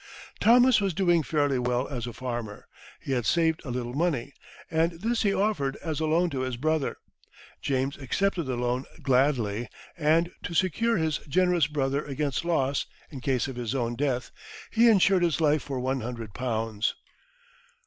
Thomas 0.39 0.81
was 0.81 0.95
doing 0.95 1.21
fairly 1.21 1.59
well 1.59 1.87
as 1.87 2.07
a 2.07 2.11
farmer; 2.11 2.67
he 2.99 3.11
had 3.11 3.27
saved 3.27 3.61
a 3.63 3.69
little 3.69 3.93
money, 3.93 4.33
and 4.71 4.93
this 4.93 5.21
he 5.21 5.31
offered 5.31 5.75
as 5.75 5.99
a 5.99 6.07
loan 6.07 6.31
to 6.31 6.39
his 6.39 6.57
brother. 6.57 6.97
James 7.61 7.97
accepted 7.97 8.45
the 8.47 8.55
loan 8.55 8.85
gladly; 9.03 9.67
and, 9.95 10.31
to 10.41 10.55
secure 10.55 10.97
his 10.97 11.19
generous 11.29 11.67
brother 11.67 12.03
against 12.03 12.43
loss 12.43 12.87
in 13.11 13.21
case 13.21 13.47
of 13.47 13.57
his 13.57 13.75
own 13.75 13.95
death, 13.95 14.31
he 14.71 14.89
insured 14.89 15.21
his 15.21 15.39
life 15.39 15.61
for 15.61 15.79
one 15.79 16.01
hundred 16.01 16.33
pounds. 16.33 16.95